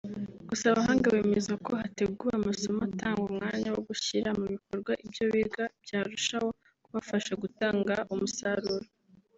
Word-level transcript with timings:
Gusa 0.49 0.63
abahanga 0.71 1.07
bemeza 1.15 1.53
ko 1.65 1.71
hateguwe 1.81 2.31
amasomo 2.39 2.79
atanga 2.89 3.21
umwanya 3.29 3.67
wo 3.75 3.81
gushyira 3.87 4.29
mu 4.39 4.45
bikorwa 4.53 4.91
ibyo 5.05 5.23
biga 5.33 5.63
byarushaho 5.83 6.47
kubafasha 6.83 7.33
gutanga 7.43 7.95
umusaruro 8.15 8.85